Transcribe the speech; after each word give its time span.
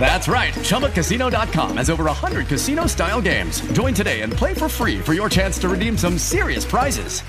That's 0.00 0.28
right. 0.28 0.54
ChumbaCasino.com 0.54 1.76
has 1.76 1.90
over 1.90 2.04
100 2.04 2.46
casino 2.46 2.86
style 2.86 3.20
games. 3.20 3.60
Join 3.72 3.92
today 3.92 4.22
and 4.22 4.32
play 4.32 4.54
for 4.54 4.68
free 4.68 4.98
for 4.98 5.12
your 5.14 5.28
chance 5.28 5.58
to 5.58 5.68
redeem 5.68 5.98
some 5.98 6.16
serious 6.16 6.64
prizes. 6.64 7.22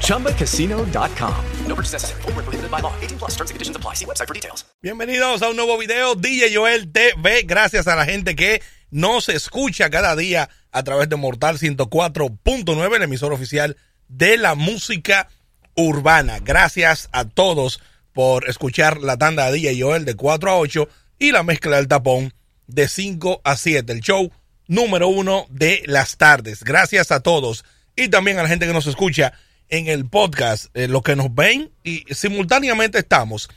ChumbaCasino.com. 0.00 1.44
No 1.66 1.74
purchase 1.74 1.92
necessary. 1.92 2.22
Full 2.22 2.32
prohibited 2.32 2.70
by 2.70 2.80
law. 2.80 2.94
18 3.02 3.18
plus 3.18 3.32
terms 3.32 3.50
and 3.50 3.56
conditions 3.56 3.76
apply. 3.76 3.94
See 3.94 4.06
website 4.06 4.28
for 4.28 4.34
details. 4.34 4.64
Bienvenidos 4.82 5.42
a 5.42 5.50
un 5.50 5.56
nuevo 5.56 5.76
video. 5.76 6.14
DJ 6.14 6.54
Joel 6.54 6.90
TV. 6.92 7.42
Gracias 7.44 7.86
a 7.86 7.96
la 7.96 8.06
gente 8.06 8.34
que 8.34 8.62
nos 8.90 9.28
escucha 9.28 9.90
cada 9.90 10.14
día 10.14 10.48
a 10.70 10.82
través 10.82 11.08
de 11.08 11.16
Mortal 11.16 11.58
104.9, 11.58 12.96
el 12.96 13.02
emisor 13.02 13.32
oficial 13.32 13.76
de 14.08 14.36
la 14.36 14.54
música 14.54 15.28
urbana. 15.74 16.38
Gracias 16.40 17.08
a 17.12 17.24
todos 17.24 17.80
por 18.14 18.48
escuchar 18.48 19.02
la 19.02 19.18
tanda 19.18 19.50
de 19.50 19.58
DJ 19.58 19.82
Joel 19.82 20.06
de 20.06 20.14
4 20.14 20.50
a 20.50 20.56
8 20.56 20.88
y 21.18 21.32
la 21.32 21.42
mezcla 21.42 21.76
del 21.76 21.88
tapón 21.88 22.32
de 22.66 22.88
5 22.88 23.42
a 23.44 23.56
7. 23.56 23.92
El 23.92 24.00
show 24.00 24.32
número 24.68 25.08
uno 25.08 25.46
de 25.50 25.82
las 25.84 26.16
tardes. 26.16 26.62
Gracias 26.62 27.10
a 27.10 27.20
todos 27.20 27.64
y 27.96 28.08
también 28.08 28.38
a 28.38 28.44
la 28.44 28.48
gente 28.48 28.66
que 28.66 28.72
nos 28.72 28.86
escucha 28.86 29.34
en 29.68 29.88
el 29.88 30.08
podcast, 30.08 30.66
eh, 30.74 30.88
los 30.88 31.02
que 31.02 31.16
nos 31.16 31.34
ven 31.34 31.72
y 31.82 32.04
simultáneamente 32.14 32.98
estamos 32.98 33.50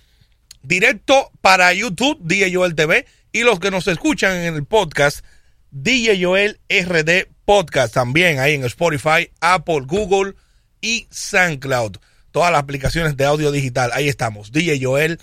directo 0.63 1.31
para 1.41 1.71
YouTube, 1.73 2.17
DJ 2.21 2.53
Joel 2.53 2.75
TV, 2.75 3.05
y 3.31 3.43
los 3.43 3.59
que 3.59 3.71
nos 3.71 3.87
escuchan 3.87 4.35
en 4.37 4.55
el 4.55 4.65
podcast, 4.65 5.23
DJ 5.71 6.23
Joel 6.23 6.59
RD 6.69 7.27
Podcast, 7.45 7.93
también 7.93 8.39
ahí 8.39 8.55
en 8.55 8.65
Spotify, 8.65 9.29
Apple, 9.39 9.81
Google 9.85 10.33
y 10.81 11.07
SoundCloud 11.11 11.97
todas 12.37 12.51
las 12.51 12.61
aplicaciones 12.61 13.17
de 13.17 13.25
audio 13.25 13.51
digital. 13.51 13.89
Ahí 13.95 14.07
estamos, 14.07 14.51
DJ 14.51 14.79
Joel 14.79 15.19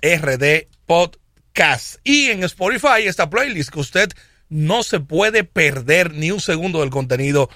RD 0.00 0.68
Podcast. 0.86 1.96
Y 2.02 2.30
en 2.30 2.44
Spotify 2.44 3.02
esta 3.04 3.28
playlist 3.28 3.68
que 3.68 3.80
usted 3.80 4.08
no 4.48 4.82
se 4.82 5.00
puede 5.00 5.44
perder 5.44 6.14
ni 6.14 6.30
un 6.30 6.40
segundo 6.40 6.80
del 6.80 6.88
contenido 6.88 7.50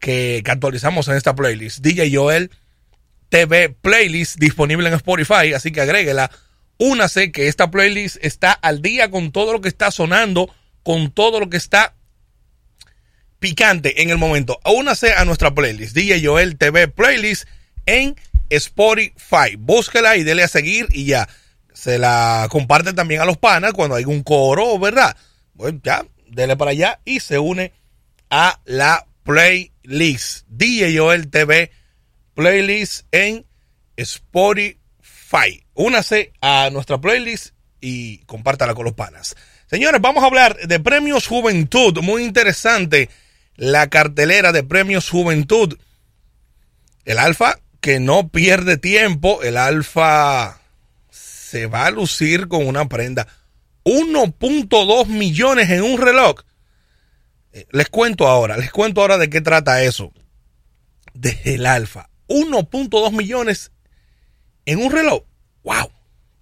que, 0.00 0.42
actualizamos 0.44 1.08
en 1.08 1.14
esta 1.14 1.34
playlist. 1.34 1.78
DJ 1.78 2.14
Joel 2.14 2.50
TV 3.30 3.70
Playlist 3.70 4.36
disponible 4.36 4.86
en 4.86 4.96
Spotify, 4.96 5.54
así 5.54 5.72
que 5.72 5.80
agréguela. 5.80 6.30
Únase 6.76 7.32
que 7.32 7.48
esta 7.48 7.70
playlist 7.70 8.18
está 8.20 8.52
al 8.52 8.82
día 8.82 9.10
con 9.10 9.32
todo 9.32 9.54
lo 9.54 9.62
que 9.62 9.68
está 9.68 9.90
sonando, 9.90 10.54
con 10.82 11.10
todo 11.10 11.40
lo 11.40 11.48
que 11.48 11.56
está 11.56 11.94
picante 13.38 14.02
en 14.02 14.10
el 14.10 14.18
momento. 14.18 14.60
Únase 14.66 15.14
a 15.14 15.24
nuestra 15.24 15.54
playlist, 15.54 15.96
DJ 15.96 16.22
Joel 16.22 16.58
TV 16.58 16.88
Playlist 16.88 17.46
en. 17.86 18.14
Búsquela 19.58 20.16
y 20.16 20.24
dele 20.24 20.42
a 20.42 20.48
seguir 20.48 20.88
y 20.90 21.06
ya. 21.06 21.28
Se 21.72 21.98
la 21.98 22.46
comparte 22.50 22.92
también 22.92 23.20
a 23.20 23.24
los 23.24 23.38
panas 23.38 23.72
cuando 23.72 23.96
hay 23.96 24.04
un 24.04 24.22
coro, 24.22 24.78
¿verdad? 24.78 25.16
Bueno, 25.54 25.80
ya, 25.82 26.04
dele 26.28 26.56
para 26.56 26.72
allá 26.72 27.00
y 27.04 27.20
se 27.20 27.38
une 27.38 27.72
a 28.30 28.60
la 28.64 29.06
playlist. 29.22 30.46
DJ 30.48 30.96
Joel 30.96 31.28
TV 31.28 31.70
playlist 32.34 33.06
en 33.10 33.46
Spotify. 33.96 35.64
Únase 35.74 36.32
a 36.40 36.70
nuestra 36.70 37.00
playlist 37.00 37.54
y 37.80 38.18
compártala 38.24 38.74
con 38.74 38.84
los 38.84 38.94
panas. 38.94 39.36
Señores, 39.66 40.00
vamos 40.00 40.22
a 40.22 40.26
hablar 40.26 40.56
de 40.56 40.80
Premios 40.80 41.26
Juventud. 41.26 41.98
Muy 42.02 42.24
interesante 42.24 43.08
la 43.56 43.88
cartelera 43.88 44.52
de 44.52 44.62
Premios 44.62 45.08
Juventud. 45.08 45.78
El 47.04 47.18
Alfa 47.18 47.58
que 47.82 47.98
no 47.98 48.28
pierde 48.28 48.78
tiempo, 48.78 49.42
el 49.42 49.56
Alfa 49.56 50.60
se 51.10 51.66
va 51.66 51.86
a 51.86 51.90
lucir 51.90 52.46
con 52.46 52.66
una 52.66 52.88
prenda. 52.88 53.26
1.2 53.84 55.06
millones 55.08 55.68
en 55.68 55.82
un 55.82 56.00
reloj. 56.00 56.36
Eh, 57.52 57.66
les 57.72 57.88
cuento 57.88 58.28
ahora, 58.28 58.56
les 58.56 58.70
cuento 58.70 59.00
ahora 59.00 59.18
de 59.18 59.28
qué 59.28 59.40
trata 59.40 59.82
eso. 59.82 60.12
De 61.12 61.38
el 61.44 61.66
Alfa. 61.66 62.08
1.2 62.28 63.10
millones 63.10 63.72
en 64.64 64.78
un 64.78 64.92
reloj. 64.92 65.24
¡Wow! 65.64 65.90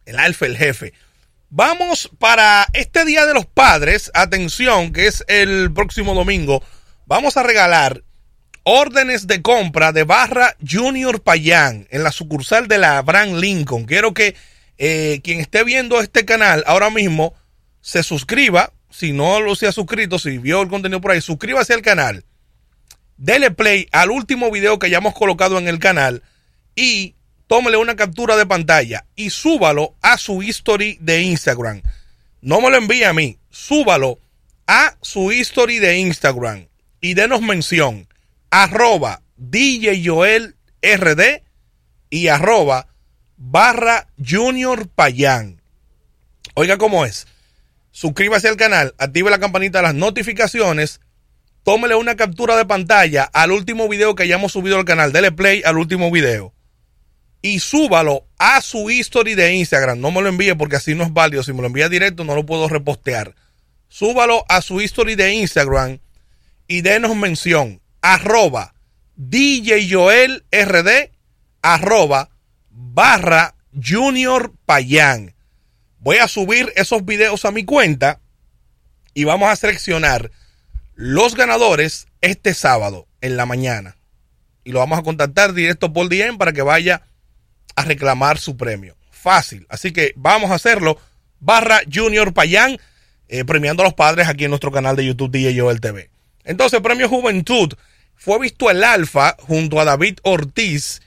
El 0.05 0.19
Alfa, 0.19 0.45
el 0.45 0.59
jefe. 0.59 0.93
Vamos 1.49 2.11
para 2.19 2.67
este 2.75 3.07
Día 3.07 3.25
de 3.25 3.33
los 3.33 3.47
Padres. 3.47 4.11
Atención, 4.13 4.93
que 4.93 5.07
es 5.07 5.25
el 5.27 5.73
próximo 5.73 6.15
domingo. 6.15 6.63
Vamos 7.07 7.39
a 7.39 7.43
regalar 7.43 8.05
órdenes 8.73 9.27
de 9.27 9.43
compra 9.43 9.91
de 9.91 10.05
Barra 10.05 10.55
Junior 10.65 11.21
Payán 11.21 11.89
en 11.91 12.05
la 12.05 12.13
sucursal 12.13 12.69
de 12.69 12.79
la 12.79 12.99
Abraham 12.99 13.35
Lincoln. 13.35 13.85
Quiero 13.85 14.15
que 14.15 14.37
eh, 14.79 15.21
quien 15.25 15.41
esté 15.41 15.65
viendo 15.65 16.01
este 16.01 16.25
canal 16.25 16.63
ahora 16.69 16.89
mismo 16.89 17.35
se 17.81 18.05
suscriba. 18.05 18.73
Si 18.89 19.13
no 19.13 19.41
lo 19.41 19.57
se 19.57 19.67
ha 19.67 19.73
suscrito, 19.73 20.21
si 20.21 20.39
vio 20.39 20.63
el 20.63 20.69
contenido 20.69 21.01
por 21.01 21.11
ahí, 21.11 21.21
suscríbase 21.21 21.75
al 21.75 21.83
canal. 21.83 22.25
Dele 23.17 23.51
play 23.51 23.89
al 23.91 24.13
último 24.13 24.53
video 24.53 24.79
que 24.79 24.89
ya 24.89 24.99
hemos 24.99 25.15
colocado 25.15 25.59
en 25.59 25.67
el 25.67 25.81
canal 25.81 26.23
y 26.77 27.17
tómele 27.49 27.77
una 27.77 27.97
captura 27.97 28.37
de 28.37 28.47
pantalla 28.47 29.05
y 29.17 29.31
súbalo 29.31 29.97
a 30.01 30.17
su 30.17 30.45
history 30.45 30.97
de 31.01 31.23
Instagram. 31.23 31.83
No 32.41 32.61
me 32.61 32.71
lo 32.71 32.77
envíe 32.77 33.03
a 33.03 33.13
mí, 33.13 33.37
súbalo 33.51 34.21
a 34.69 34.97
su 35.03 35.33
history 35.33 35.81
de 35.81 35.99
Instagram 35.99 36.69
y 37.01 37.15
denos 37.15 37.43
mención 37.43 38.07
arroba 38.51 39.23
DJ 39.37 40.03
Joel 40.05 40.57
RD 40.83 41.43
y 42.11 42.29
arroba 42.29 42.89
barra 43.37 44.09
Junior 44.25 44.89
Payán. 44.89 45.63
Oiga 46.55 46.79
cómo 46.79 47.05
es. 47.05 47.27
Suscríbase 47.93 48.49
al 48.49 48.57
canal, 48.57 48.95
active 48.99 49.31
la 49.31 49.39
campanita 49.39 49.79
de 49.79 49.83
las 49.83 49.95
notificaciones, 49.95 51.01
tómele 51.65 51.95
una 51.97 52.17
captura 52.17 52.57
de 52.57 52.65
pantalla 52.65 53.25
al 53.25 53.51
último 53.53 53.89
video 53.89 54.15
que 54.15 54.23
hayamos 54.23 54.53
subido 54.53 54.77
al 54.77 54.85
canal, 54.85 55.13
dele 55.13 55.33
play 55.33 55.63
al 55.65 55.79
último 55.79 56.11
video 56.11 56.55
y 57.43 57.61
súbalo 57.61 58.27
a 58.39 58.61
su 58.61 58.91
history 58.91 59.35
de 59.35 59.55
Instagram. 59.55 60.01
No 60.01 60.11
me 60.11 60.23
lo 60.23 60.29
envíe 60.29 60.55
porque 60.55 60.77
así 60.77 60.95
no 60.95 61.05
es 61.05 61.13
válido. 61.13 61.43
Si 61.43 61.53
me 61.53 61.61
lo 61.61 61.67
envía 61.67 61.89
directo 61.89 62.25
no 62.25 62.35
lo 62.35 62.45
puedo 62.45 62.69
repostear. 62.69 63.35
Súbalo 63.89 64.45
a 64.49 64.63
su 64.63 64.81
history 64.81 65.15
de 65.15 65.35
Instagram 65.35 65.99
y 66.69 66.83
denos 66.83 67.17
mención 67.17 67.81
arroba 68.03 68.75
DJ 69.17 69.89
Joel 69.91 70.45
RD, 70.51 71.11
arroba 71.63 72.31
barra 72.71 73.55
Junior 73.73 74.53
Payán. 74.65 75.35
Voy 75.99 76.17
a 76.17 76.29
subir 76.29 76.73
esos 76.77 77.05
videos 77.05 77.45
a 77.45 77.51
mi 77.51 77.65
cuenta 77.65 78.21
y 79.13 79.25
vamos 79.25 79.51
a 79.51 79.57
seleccionar 79.57 80.31
los 80.95 81.35
ganadores 81.35 82.07
este 82.21 82.55
sábado 82.55 83.07
en 83.21 83.37
la 83.37 83.47
mañana. 83.47 83.97
Y 84.65 84.73
lo 84.73 84.79
vamos 84.79 84.99
a 84.99 85.03
contactar 85.03 85.53
directo 85.53 85.93
por 85.93 86.09
DM 86.09 86.39
para 86.39 86.53
que 86.53 86.63
vaya 86.63 87.03
a 87.77 87.85
reclamar 87.85 88.39
su 88.39 88.57
premio. 88.57 88.97
Fácil. 89.11 89.67
Así 89.69 89.93
que 89.93 90.13
vamos 90.17 90.51
a 90.51 90.55
hacerlo. 90.55 90.99
Barra 91.39 91.81
Junior 91.93 92.33
Payán, 92.33 92.79
eh, 93.29 93.45
premiando 93.45 93.83
a 93.83 93.87
los 93.87 93.95
padres 93.95 94.29
aquí 94.29 94.45
en 94.45 94.51
nuestro 94.51 94.71
canal 94.71 94.97
de 94.97 95.07
YouTube 95.07 95.31
DJ 95.31 95.59
Joel 95.59 95.81
TV. 95.81 96.11
Entonces, 96.45 96.81
Premio 96.81 97.09
Juventud 97.09 97.75
fue 98.15 98.39
visto 98.39 98.71
el 98.71 98.85
Alfa 98.85 99.37
junto 99.41 99.81
a 99.81 99.85
David 99.85 100.19
Ortiz 100.23 101.01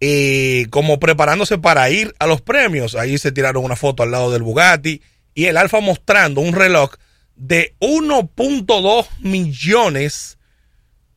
eh, 0.00 0.66
como 0.70 0.98
preparándose 0.98 1.58
para 1.58 1.88
ir 1.90 2.14
a 2.18 2.26
los 2.26 2.40
premios. 2.40 2.94
Ahí 2.94 3.18
se 3.18 3.32
tiraron 3.32 3.64
una 3.64 3.76
foto 3.76 4.02
al 4.02 4.10
lado 4.10 4.32
del 4.32 4.42
Bugatti 4.42 5.02
y 5.34 5.44
el 5.44 5.56
Alfa 5.56 5.80
mostrando 5.80 6.40
un 6.40 6.54
reloj 6.54 6.94
de 7.36 7.74
1.2 7.80 9.06
millones 9.20 10.38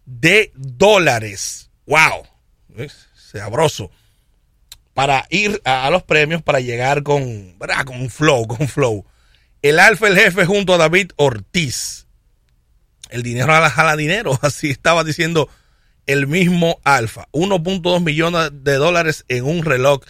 de 0.06 0.52
dólares. 0.56 1.72
¡Wow! 1.86 2.28
Sabroso. 3.16 3.90
Para 4.94 5.26
ir 5.30 5.62
a, 5.66 5.90
los 5.90 6.04
premios, 6.04 6.44
para 6.44 6.60
llegar 6.60 7.02
con, 7.04 7.58
con 7.86 8.02
un 8.02 8.10
flow, 8.10 8.46
con 8.48 8.68
flow. 8.68 9.06
El 9.62 9.80
Alfa, 9.80 10.08
el 10.08 10.18
jefe, 10.20 10.46
junto 10.46 10.74
a 10.74 10.78
David 10.78 11.12
Ortiz 11.16 12.03
el 13.14 13.22
dinero 13.22 13.54
jala 13.70 13.96
dinero, 13.96 14.38
así 14.42 14.72
estaba 14.72 15.04
diciendo 15.04 15.48
el 16.08 16.26
mismo 16.28 16.80
Alfa. 16.84 17.28
1.2 17.32 18.04
millones 18.04 18.50
de 18.52 18.74
dólares 18.74 19.24
en 19.28 19.46
un 19.46 19.64
reloj. 19.64 20.02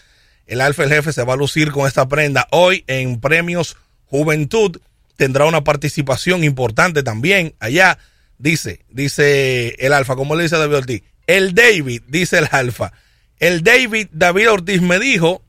El 0.48 0.62
Alfa 0.62 0.84
el 0.84 0.90
jefe 0.90 1.12
se 1.12 1.24
va 1.24 1.34
a 1.34 1.38
lucir 1.38 1.72
con 1.72 1.86
esta 1.86 2.08
prenda. 2.08 2.48
Hoy 2.52 2.86
en 2.88 3.20
Premios 3.20 3.76
Juventud 4.06 4.80
tendrá 5.18 5.46
una 5.46 5.66
participación 5.66 6.46
importante 6.46 7.04
también 7.04 7.56
allá. 7.60 8.00
Dice, 8.38 8.86
dice 8.90 9.76
el 9.80 9.92
Alfa, 9.92 10.16
como 10.16 10.36
le 10.36 10.44
dice 10.44 10.58
David 10.58 10.78
Ortiz. 10.78 11.04
El 11.28 11.54
David, 11.54 12.04
dice 12.08 12.38
el 12.38 12.48
Alfa. 12.52 12.94
El 13.38 13.64
David, 13.64 14.08
David 14.12 14.50
Ortiz 14.50 14.82
me 14.82 14.98
dijo, 14.98 15.44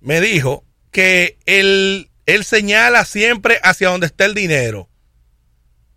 me 0.00 0.22
dijo 0.22 0.64
que 0.90 1.36
él, 1.44 2.10
él 2.24 2.44
señala 2.44 3.04
siempre 3.04 3.60
hacia 3.62 3.90
donde 3.90 4.06
está 4.06 4.24
el 4.24 4.34
dinero. 4.34 4.88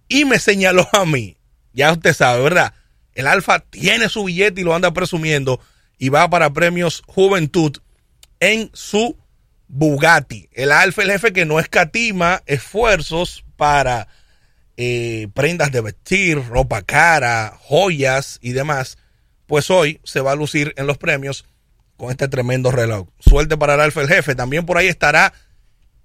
Y 0.07 0.25
me 0.25 0.39
señaló 0.39 0.87
a 0.93 1.05
mí. 1.05 1.37
Ya 1.73 1.91
usted 1.91 2.13
sabe, 2.13 2.41
¿verdad? 2.41 2.73
El 3.13 3.27
Alfa 3.27 3.59
tiene 3.59 4.09
su 4.09 4.25
billete 4.25 4.61
y 4.61 4.63
lo 4.63 4.75
anda 4.75 4.91
presumiendo 4.91 5.59
y 5.97 6.09
va 6.09 6.29
para 6.29 6.51
premios 6.51 7.03
Juventud 7.07 7.77
en 8.39 8.69
su 8.73 9.17
Bugatti. 9.67 10.49
El 10.51 10.71
Alfa, 10.71 11.03
el 11.03 11.11
jefe 11.11 11.33
que 11.33 11.45
no 11.45 11.59
escatima 11.59 12.43
esfuerzos 12.45 13.43
para 13.55 14.07
eh, 14.77 15.29
prendas 15.33 15.71
de 15.71 15.81
vestir, 15.81 16.45
ropa 16.47 16.81
cara, 16.81 17.57
joyas 17.61 18.39
y 18.41 18.51
demás, 18.51 18.97
pues 19.47 19.69
hoy 19.69 20.01
se 20.03 20.19
va 20.19 20.33
a 20.33 20.35
lucir 20.35 20.73
en 20.77 20.87
los 20.87 20.97
premios 20.97 21.45
con 21.97 22.11
este 22.11 22.27
tremendo 22.27 22.71
reloj. 22.71 23.07
Suerte 23.19 23.57
para 23.57 23.75
el 23.75 23.81
Alfa 23.81 24.01
el 24.01 24.09
jefe. 24.09 24.35
También 24.35 24.65
por 24.65 24.77
ahí 24.77 24.87
estará 24.87 25.33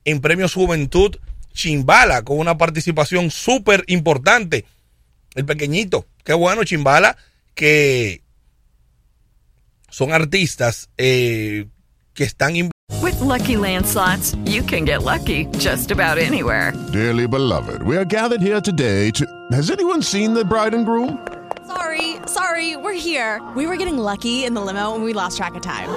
en 0.05 0.21
Premios 0.21 0.55
Juventud 0.55 1.17
Chimbala 1.53 2.23
con 2.23 2.39
una 2.39 2.57
participación 2.57 3.31
súper 3.31 3.85
importante. 3.89 4.65
El 5.35 5.45
pequeñito. 5.45 6.07
Qué 6.25 6.35
bueno, 6.35 6.65
Chimbala, 6.65 7.17
que 7.55 8.23
son 9.91 10.13
artistas 10.13 10.89
eh, 10.97 11.67
que 12.15 12.25
están 12.25 12.55
With 13.03 13.21
lucky 13.21 13.57
landslots, 13.57 14.37
you 14.45 14.63
can 14.63 14.85
get 14.85 15.03
lucky 15.03 15.47
just 15.59 15.91
about 15.91 16.19
anywhere. 16.19 16.73
Dearly 16.93 17.27
beloved, 17.27 17.83
we 17.83 17.97
are 17.97 18.05
gathered 18.05 18.43
here 18.43 18.61
today 18.61 19.11
to. 19.13 19.25
Has 19.53 19.71
anyone 19.71 20.03
seen 20.03 20.35
the 20.35 20.45
bride 20.45 20.75
and 20.75 20.85
groom? 20.85 21.19
Sorry, 21.67 22.17
sorry, 22.27 22.77
we're 22.77 22.99
here. 22.99 23.41
We 23.55 23.67
were 23.67 23.77
getting 23.77 23.97
lucky 23.97 24.45
in 24.45 24.55
the 24.55 24.61
limo 24.61 24.95
and 24.95 25.05
we 25.05 25.13
lost 25.13 25.37
track 25.37 25.55
of 25.55 25.63
time. 25.63 25.89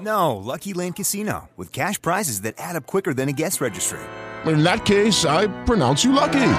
No, 0.00 0.36
Lucky 0.36 0.72
Land 0.72 0.96
Casino, 0.96 1.50
with 1.56 1.72
cash 1.72 2.00
prizes 2.00 2.40
that 2.42 2.54
add 2.58 2.76
up 2.76 2.86
quicker 2.86 3.12
than 3.12 3.28
a 3.28 3.32
guest 3.32 3.60
registry. 3.60 4.00
In 4.46 4.62
that 4.62 4.84
case, 4.86 5.24
I 5.24 5.48
pronounce 5.64 6.04
you 6.04 6.12
lucky. 6.12 6.52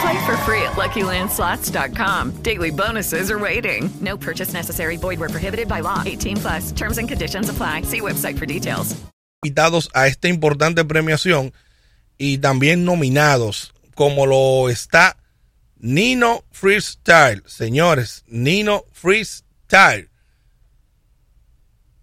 Play 0.00 0.26
for 0.26 0.36
free 0.44 0.62
at 0.62 0.76
LuckyLandSlots.com. 0.76 2.42
Daily 2.42 2.70
bonuses 2.70 3.30
are 3.30 3.38
waiting. 3.38 3.90
No 4.00 4.16
purchase 4.16 4.52
necessary. 4.52 4.96
Void 4.96 5.18
where 5.18 5.28
prohibited 5.28 5.68
by 5.68 5.80
law. 5.80 6.02
18 6.06 6.36
plus. 6.36 6.72
Terms 6.72 6.98
and 6.98 7.08
conditions 7.08 7.48
apply. 7.48 7.82
See 7.82 8.00
website 8.00 8.38
for 8.38 8.46
details. 8.46 8.96
Invitados 9.44 9.88
a 9.94 10.08
esta 10.08 10.28
importante 10.28 10.84
premiación 10.84 11.52
y 12.18 12.38
también 12.38 12.84
nominados, 12.84 13.72
como 13.94 14.26
lo 14.26 14.68
está 14.68 15.16
Nino 15.76 16.42
Freestyle. 16.50 17.42
Señores, 17.46 18.24
Nino 18.26 18.84
Freestyle. 18.92 20.08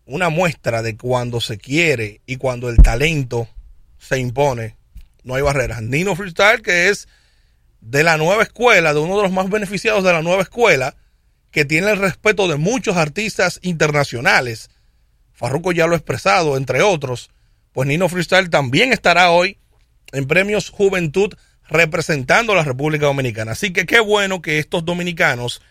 Una 0.05 0.29
muestra 0.29 0.81
de 0.81 0.95
cuando 0.95 1.41
se 1.41 1.57
quiere 1.57 2.21
y 2.25 2.37
cuando 2.37 2.69
el 2.69 2.77
talento 2.77 3.49
se 3.97 4.19
impone. 4.19 4.77
No 5.25 5.33
hay 5.33 5.41
barreras. 5.41 5.81
Nino 5.81 6.15
Freestyle, 6.15 6.61
que 6.61 6.89
es 6.89 7.07
de 7.81 8.03
la 8.03 8.15
nueva 8.15 8.43
escuela, 8.43 8.93
de 8.93 8.99
uno 8.99 9.17
de 9.17 9.23
los 9.23 9.31
más 9.31 9.49
beneficiados 9.49 10.03
de 10.03 10.13
la 10.13 10.21
nueva 10.21 10.43
escuela, 10.43 10.95
que 11.49 11.65
tiene 11.65 11.89
el 11.89 11.97
respeto 11.97 12.47
de 12.47 12.57
muchos 12.57 12.95
artistas 12.95 13.59
internacionales. 13.63 14.69
Farruko 15.33 15.71
ya 15.71 15.87
lo 15.87 15.93
ha 15.93 15.97
expresado, 15.97 16.57
entre 16.57 16.83
otros. 16.83 17.31
Pues 17.73 17.87
Nino 17.87 18.07
Freestyle 18.07 18.51
también 18.51 18.93
estará 18.93 19.31
hoy 19.31 19.57
en 20.11 20.27
Premios 20.27 20.69
Juventud 20.69 21.33
representando 21.67 22.53
a 22.53 22.57
la 22.57 22.63
República 22.63 23.07
Dominicana. 23.07 23.53
Así 23.53 23.73
que 23.73 23.87
qué 23.87 23.99
bueno 23.99 24.43
que 24.43 24.59
estos 24.59 24.85
dominicanos 24.85 25.61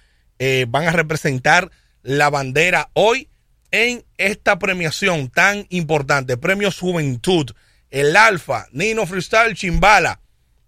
eh, 0.41 0.67
van 0.69 0.89
a 0.89 0.93
representar 0.93 1.71
la 2.03 2.29
bandera 2.29 2.91
hoy 2.95 3.29
en 3.71 4.05
esta 4.19 4.59
premiación 4.59 5.31
tan 5.31 5.67
importante. 5.71 6.37
Premios 6.37 6.81
Juventud. 6.81 7.53
El 7.94 8.17
Alfa, 8.17 8.67
Nino 8.73 9.06
Freestyle, 9.06 9.55
Chimbala 9.55 10.20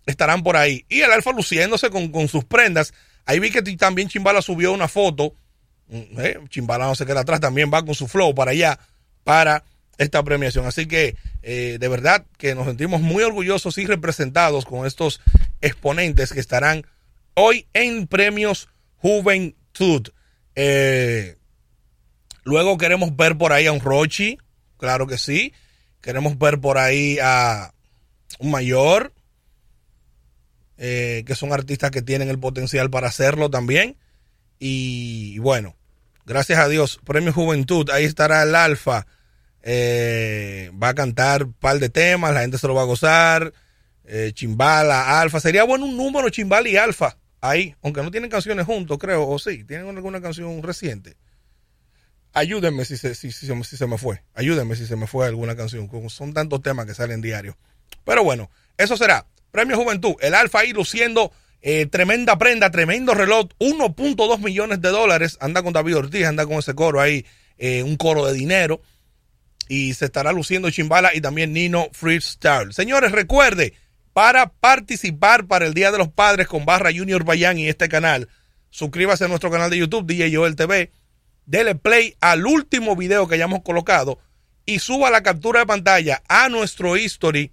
estarán 0.06 0.44
por 0.44 0.56
ahí. 0.56 0.86
Y 0.88 1.00
el 1.00 1.10
Alfa 1.10 1.32
luciéndose 1.32 1.90
con, 1.90 2.12
con 2.12 2.28
sus 2.28 2.44
prendas. 2.44 2.94
Ahí 3.24 3.40
vi 3.40 3.50
que 3.50 3.62
también 3.62 4.06
Chimbala 4.06 4.40
subió 4.40 4.72
una 4.72 4.86
foto. 4.86 5.34
Mm, 5.88 6.20
eh, 6.20 6.38
Chimbala 6.48 6.84
no 6.84 6.94
se 6.94 7.04
queda 7.04 7.22
atrás, 7.22 7.40
también 7.40 7.68
va 7.74 7.84
con 7.84 7.96
su 7.96 8.06
flow 8.06 8.32
para 8.32 8.52
allá, 8.52 8.78
para 9.24 9.64
esta 9.98 10.22
premiación. 10.22 10.66
Así 10.66 10.86
que 10.86 11.16
eh, 11.42 11.78
de 11.80 11.88
verdad 11.88 12.24
que 12.38 12.54
nos 12.54 12.66
sentimos 12.66 13.00
muy 13.00 13.24
orgullosos 13.24 13.76
y 13.78 13.86
representados 13.86 14.64
con 14.64 14.86
estos 14.86 15.20
exponentes 15.60 16.32
que 16.32 16.38
estarán 16.38 16.86
hoy 17.34 17.66
en 17.72 18.06
premios 18.06 18.68
Juventud. 18.98 20.10
Eh, 20.54 21.38
luego 22.44 22.78
queremos 22.78 23.16
ver 23.16 23.36
por 23.36 23.52
ahí 23.52 23.66
a 23.66 23.72
un 23.72 23.80
Rochi, 23.80 24.38
claro 24.78 25.08
que 25.08 25.18
sí. 25.18 25.52
Queremos 26.06 26.38
ver 26.38 26.60
por 26.60 26.78
ahí 26.78 27.18
a 27.20 27.74
un 28.38 28.52
mayor, 28.52 29.12
eh, 30.78 31.24
que 31.26 31.34
son 31.34 31.52
artistas 31.52 31.90
que 31.90 32.00
tienen 32.00 32.28
el 32.28 32.38
potencial 32.38 32.90
para 32.90 33.08
hacerlo 33.08 33.50
también. 33.50 33.96
Y 34.60 35.36
bueno, 35.40 35.74
gracias 36.24 36.60
a 36.60 36.68
Dios, 36.68 37.00
Premio 37.04 37.32
Juventud, 37.32 37.90
ahí 37.90 38.04
estará 38.04 38.44
el 38.44 38.54
Alfa. 38.54 39.08
Eh, 39.62 40.70
va 40.80 40.90
a 40.90 40.94
cantar 40.94 41.42
un 41.42 41.54
par 41.54 41.80
de 41.80 41.88
temas, 41.88 42.32
la 42.32 42.42
gente 42.42 42.58
se 42.58 42.68
lo 42.68 42.74
va 42.74 42.82
a 42.82 42.86
gozar. 42.86 43.52
Eh, 44.04 44.30
Chimbala, 44.32 45.20
Alfa. 45.20 45.40
Sería 45.40 45.64
bueno 45.64 45.86
un 45.86 45.96
número 45.96 46.30
Chimbala 46.30 46.68
y 46.68 46.76
Alfa 46.76 47.18
ahí, 47.40 47.74
aunque 47.82 48.04
no 48.04 48.12
tienen 48.12 48.30
canciones 48.30 48.64
juntos, 48.64 48.96
creo, 48.98 49.28
o 49.28 49.40
sí, 49.40 49.64
tienen 49.64 49.88
alguna 49.88 50.20
canción 50.20 50.62
reciente. 50.62 51.16
Ayúdenme 52.36 52.84
si 52.84 52.98
se, 52.98 53.14
si, 53.14 53.32
se 53.32 53.86
me 53.86 53.96
fue. 53.96 54.22
Ayúdenme 54.34 54.76
si 54.76 54.86
se 54.86 54.94
me 54.94 55.06
fue 55.06 55.24
alguna 55.24 55.56
canción. 55.56 55.88
Son 56.10 56.34
tantos 56.34 56.60
temas 56.60 56.84
que 56.84 56.92
salen 56.92 57.22
diario. 57.22 57.56
Pero 58.04 58.22
bueno, 58.24 58.50
eso 58.76 58.98
será. 58.98 59.26
Premio 59.50 59.78
Juventud. 59.78 60.16
El 60.20 60.34
Alfa 60.34 60.58
ahí 60.60 60.74
luciendo 60.74 61.32
eh, 61.62 61.86
tremenda 61.86 62.36
prenda, 62.36 62.70
tremendo 62.70 63.14
reloj. 63.14 63.46
1.2 63.58 64.38
millones 64.40 64.82
de 64.82 64.90
dólares. 64.90 65.38
Anda 65.40 65.62
con 65.62 65.72
David 65.72 65.96
Ortiz, 65.96 66.26
anda 66.26 66.44
con 66.44 66.58
ese 66.58 66.74
coro 66.74 67.00
ahí. 67.00 67.24
Eh, 67.56 67.82
un 67.82 67.96
coro 67.96 68.26
de 68.26 68.34
dinero. 68.34 68.82
Y 69.70 69.94
se 69.94 70.04
estará 70.04 70.32
luciendo 70.32 70.70
Chimbala 70.70 71.14
y 71.14 71.22
también 71.22 71.54
Nino 71.54 71.88
Freestyle. 71.92 72.74
Señores, 72.74 73.12
recuerde, 73.12 73.72
para 74.12 74.52
participar 74.52 75.46
para 75.46 75.64
el 75.64 75.72
Día 75.72 75.90
de 75.90 75.96
los 75.96 76.08
Padres 76.08 76.48
con 76.48 76.66
Barra 76.66 76.90
Junior 76.94 77.24
Bayán 77.24 77.58
y 77.58 77.68
este 77.68 77.88
canal, 77.88 78.28
suscríbase 78.68 79.24
a 79.24 79.28
nuestro 79.28 79.50
canal 79.50 79.70
de 79.70 79.78
YouTube, 79.78 80.04
DJ 80.04 80.36
Joel 80.36 80.54
TV. 80.54 80.92
Dele 81.46 81.74
play 81.74 82.16
al 82.20 82.46
último 82.46 82.96
video 82.96 83.26
que 83.26 83.36
hayamos 83.36 83.62
colocado 83.62 84.18
y 84.66 84.80
suba 84.80 85.10
la 85.10 85.22
captura 85.22 85.60
de 85.60 85.66
pantalla 85.66 86.22
a 86.28 86.48
nuestro 86.48 86.96
history 86.96 87.52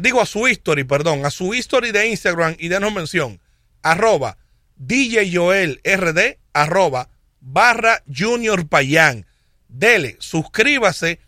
digo 0.00 0.20
a 0.20 0.26
su 0.26 0.46
history, 0.46 0.84
perdón, 0.84 1.24
a 1.24 1.30
su 1.30 1.54
history 1.54 1.92
de 1.92 2.08
Instagram 2.08 2.56
y 2.58 2.68
denos 2.68 2.92
mención, 2.92 3.40
arroba 3.82 4.38
DJ 4.76 5.34
Joel 5.34 5.80
RD, 5.84 6.38
arroba 6.52 7.10
barra 7.40 8.02
Junior 8.14 8.68
Payán. 8.68 9.26
Dele, 9.68 10.16
suscríbase 10.20 11.20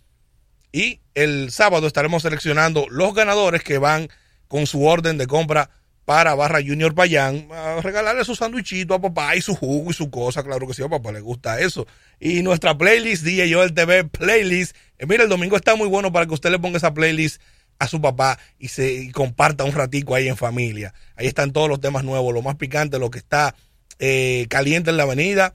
y 0.73 1.01
el 1.15 1.51
sábado 1.51 1.87
estaremos 1.87 2.23
seleccionando 2.23 2.87
los 2.89 3.15
ganadores 3.15 3.63
que 3.63 3.79
van 3.79 4.09
con 4.49 4.67
su 4.67 4.85
orden 4.85 5.19
de 5.19 5.27
compra 5.27 5.71
para 6.05 6.35
Barra 6.35 6.61
Junior 6.61 6.95
Payán, 6.95 7.49
regalarle 7.83 8.25
su 8.25 8.35
sándwichito 8.35 8.95
a 8.95 9.01
papá 9.01 9.37
y 9.37 9.43
su 9.43 9.55
jugo 9.55 9.91
y 9.91 9.95
su 9.95 10.11
cosa, 10.11 10.43
claro 10.43 10.67
que 10.67 10.75
sí, 10.75 10.83
a 10.83 10.89
papá 10.89 11.13
le 11.13 11.21
gusta 11.21 11.61
eso. 11.61 11.87
Y 12.19 12.43
nuestra 12.43 12.77
playlist, 12.77 13.23
DJ 13.23 13.53
Joel 13.53 13.75
TV 13.75 14.05
Playlist, 14.05 14.75
eh, 14.99 15.07
mira, 15.07 15.25
el 15.25 15.29
domingo 15.29 15.57
está 15.57 15.77
muy 15.77 15.89
bueno 15.89 16.13
para 16.13 16.27
que 16.27 16.35
usted 16.35 16.51
le 16.51 16.59
ponga 16.59 16.79
esa 16.79 16.93
playlist 16.93 17.41
a 17.79 17.87
su 17.87 18.01
papá 18.01 18.39
y 18.59 18.69
se 18.69 19.11
comparta 19.13 19.65
un 19.65 19.73
ratico 19.73 20.15
ahí 20.15 20.29
en 20.29 20.37
familia. 20.37 20.93
Ahí 21.17 21.27
están 21.27 21.53
todos 21.53 21.69
los 21.69 21.81
temas 21.81 22.05
nuevos, 22.05 22.35
lo 22.35 22.43
más 22.43 22.57
picante, 22.57 22.99
lo 22.99 23.11
que 23.11 23.19
está 23.19 23.55
eh, 23.99 24.47
caliente 24.49 24.91
en 24.91 24.97
la 24.97 25.05
avenida 25.05 25.55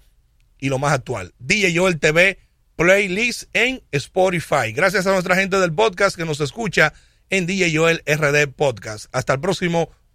y 0.60 0.70
lo 0.70 0.80
más 0.80 0.94
actual. 0.94 1.34
DJ 1.40 1.78
Joel 1.78 2.00
TV 2.00 2.40
Playlist 2.76 3.44
en 3.54 3.84
Spotify. 3.92 4.72
Gracias 4.74 5.06
a 5.08 5.12
nuestra 5.12 5.36
gente 5.36 5.60
del 5.60 5.74
podcast 5.74 6.16
que 6.16 6.26
nos 6.26 6.42
escucha 6.42 6.94
en 7.30 7.46
DJ 7.46 7.76
Joel 7.78 8.04
RD 8.06 8.48
Podcast. 8.54 9.06
Hasta 9.12 9.34
el 9.34 9.40
próximo 9.40 9.90